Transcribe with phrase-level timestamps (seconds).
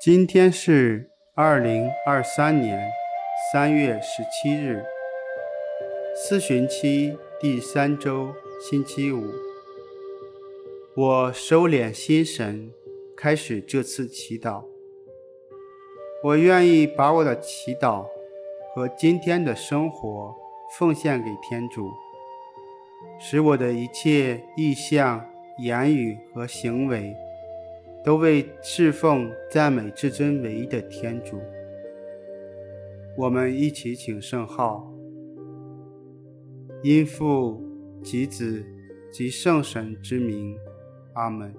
[0.00, 2.88] 今天是二零二三年
[3.52, 4.84] 三月十七日，
[6.14, 9.24] 四旬期第三周星期五。
[10.94, 12.72] 我收敛心神，
[13.16, 14.62] 开始这次祈祷。
[16.22, 18.06] 我愿意把我的祈祷
[18.72, 20.32] 和今天的生活
[20.78, 21.90] 奉献给天主，
[23.18, 25.28] 使我的一切意向、
[25.58, 27.16] 言语和行为。
[28.04, 31.38] 都为侍奉、赞美至尊唯一的天主。
[33.16, 34.90] 我们一起请圣号，
[36.82, 37.62] 因父
[38.02, 38.64] 及子
[39.12, 40.56] 及圣神之名，
[41.14, 41.52] 阿门。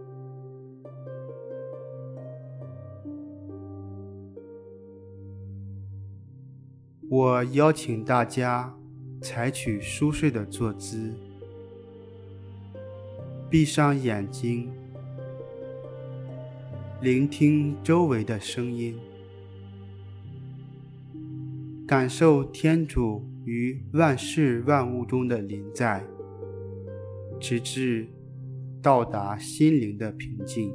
[7.10, 8.74] 我邀请大家
[9.22, 11.12] 采取舒适的坐姿，
[13.50, 14.72] 闭上眼睛。
[17.02, 18.94] 聆听周围的声音，
[21.88, 26.04] 感受天主于万事万物中的临在，
[27.40, 28.06] 直至
[28.82, 30.74] 到达心灵的平静。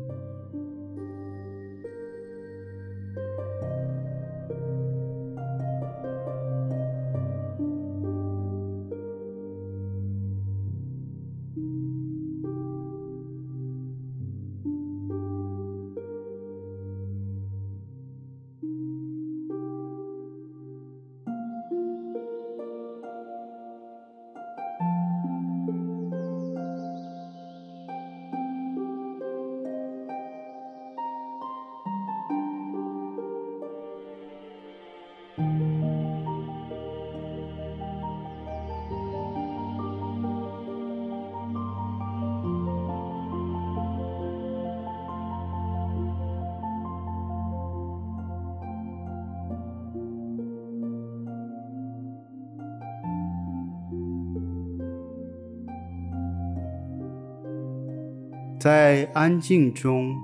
[58.64, 60.16] 在安静中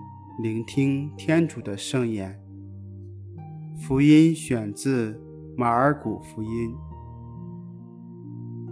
[0.43, 2.41] 聆听天主的圣言。
[3.77, 5.21] 福音选自
[5.59, 6.75] 马尔谷福音。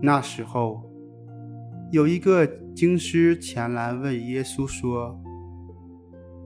[0.00, 0.90] 那时候，
[1.92, 5.20] 有一个经师前来问耶稣说：“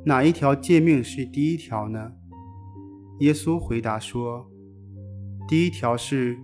[0.04, 2.10] 哪一条诫命是第一条呢？”
[3.20, 4.50] 耶稣回答说
[5.46, 6.36] ：“第一条是，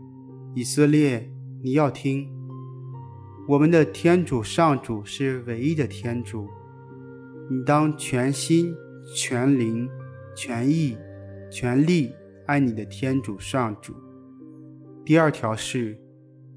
[0.54, 1.28] 以色列，
[1.60, 2.30] 你要听，
[3.48, 6.46] 我们的天主上主是唯一的天主。”
[7.50, 8.75] 你当全心、
[9.14, 9.88] 全灵、
[10.36, 10.98] 全意、
[11.50, 12.12] 全力
[12.47, 13.94] 爱你的天主上主。
[15.04, 15.98] 第二条是，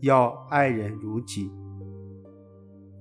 [0.01, 1.49] 要爱人如己。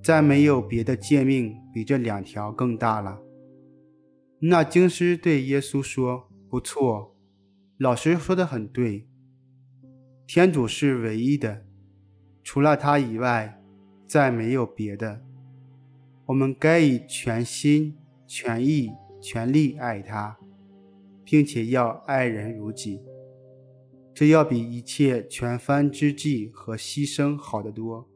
[0.01, 3.19] 再没有别的诫命比这两条更大了。
[4.39, 7.15] 那经师对耶稣说：“不错，
[7.77, 9.07] 老师说得很对。
[10.25, 11.65] 天主是唯一的，
[12.41, 13.61] 除了他以外，
[14.07, 15.21] 再没有别的。”
[16.31, 18.89] 我们该以全心、全意、
[19.21, 20.37] 全力爱他，
[21.25, 23.01] 并且要爱人如己。
[24.13, 28.07] 这要比一切全燔之祭和牺牲好得多。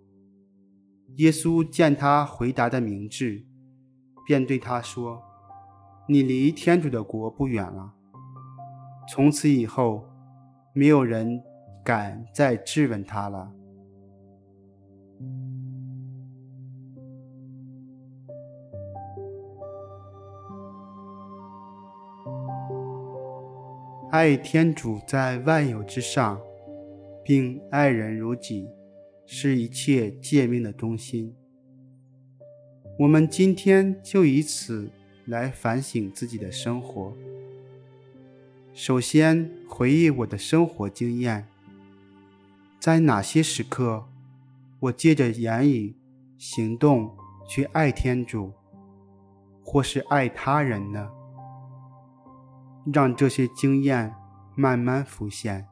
[1.17, 3.45] 耶稣见他回答的明智，
[4.25, 5.21] 便对他说
[6.07, 7.95] ：“你离天主的国不远了。”
[9.11, 10.07] 从此以后，
[10.71, 11.43] 没有人
[11.83, 13.51] 敢再质问他了。
[24.15, 26.39] 爱天主在万有之上，
[27.21, 28.65] 并爱人如己，
[29.25, 31.35] 是一切诫命的中心。
[32.97, 34.89] 我们今天就以此
[35.25, 37.11] 来反省自己的生活。
[38.73, 41.45] 首先，回忆我的生活经验，
[42.79, 44.05] 在哪些时刻，
[44.79, 45.93] 我借着言语、
[46.37, 47.11] 行动
[47.49, 48.53] 去爱天主，
[49.61, 51.11] 或是爱他人呢？
[52.93, 54.13] 让这些经验
[54.55, 55.67] 慢慢浮现。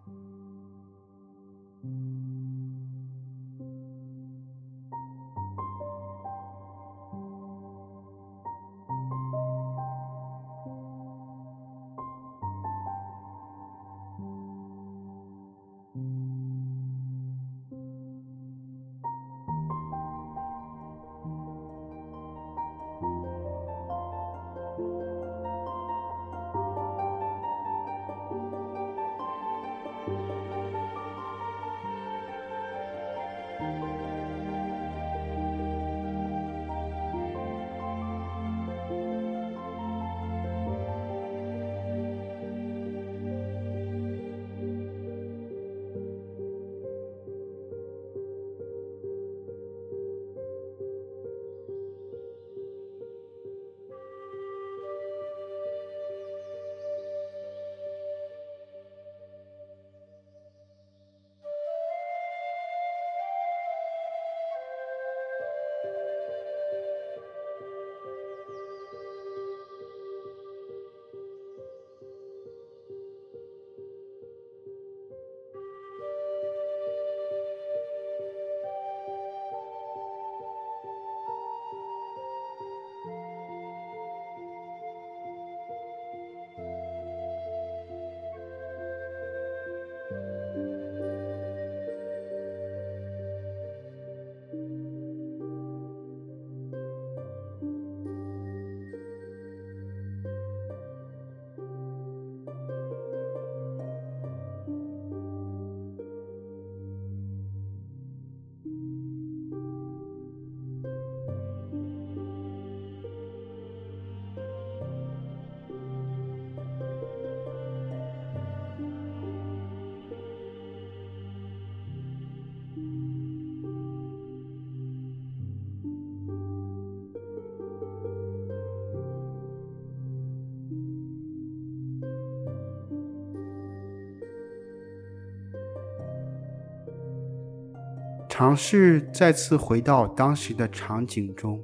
[138.36, 141.64] 尝试再次回到当时的场景中，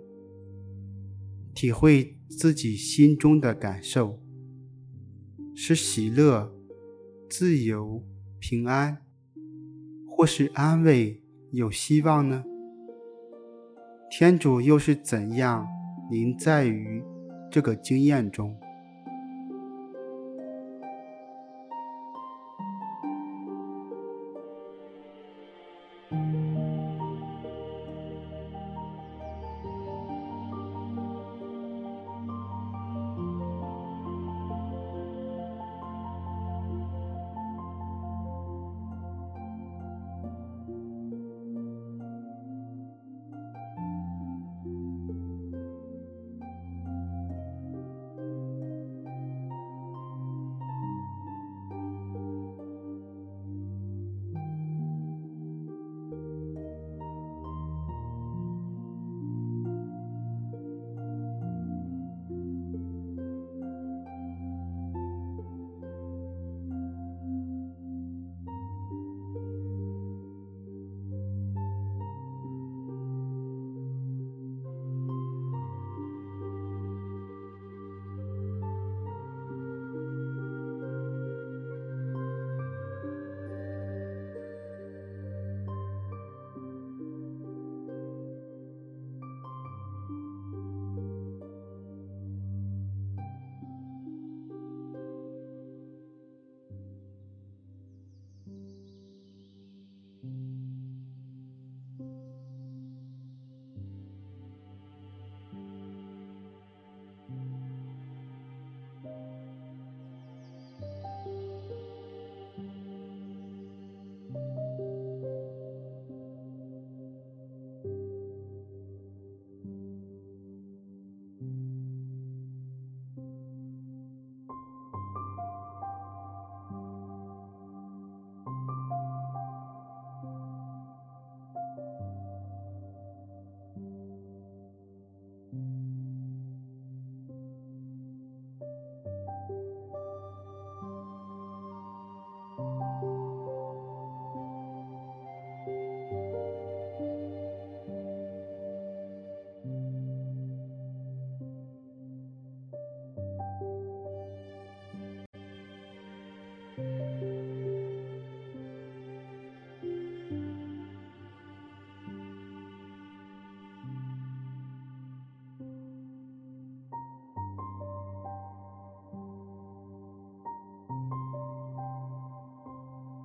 [1.55, 4.19] 体会自己心中的感受，
[5.55, 6.53] 是喜乐、
[7.27, 8.03] 自由、
[8.37, 8.99] 平安，
[10.07, 12.43] 或是安慰、有希望呢？
[14.11, 15.65] 天主又是怎样
[16.11, 17.03] 临在于
[17.51, 18.55] 这个经验中？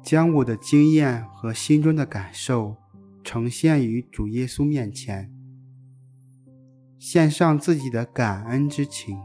[0.04, 2.76] 将我的经验和心中的感受
[3.24, 5.32] 呈现于主耶稣面前，
[6.98, 9.18] 献上自己的感恩之情，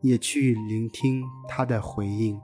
[0.00, 2.40] 也去聆听他的回应。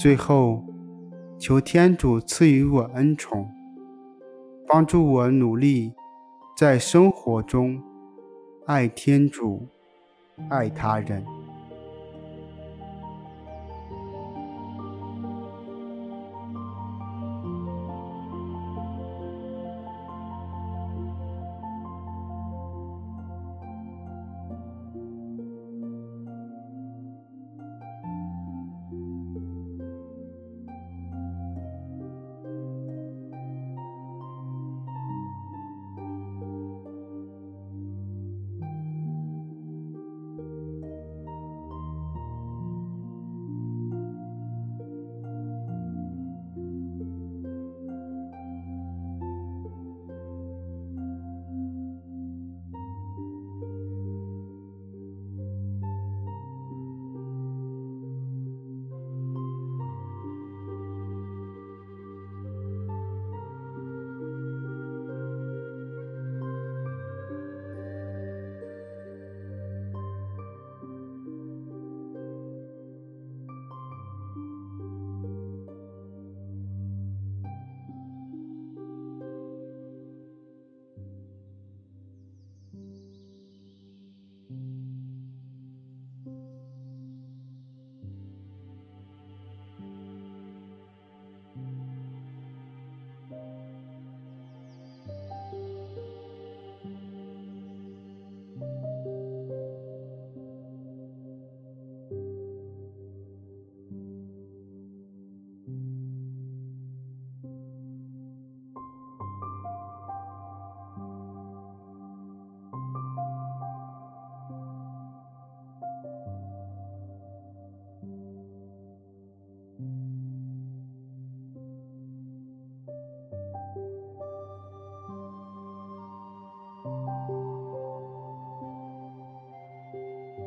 [0.00, 0.64] 最后，
[1.38, 3.46] 求天主赐予我恩宠，
[4.66, 5.92] 帮助我努力
[6.56, 7.78] 在生活中
[8.64, 9.68] 爱天主，
[10.48, 11.22] 爱他人。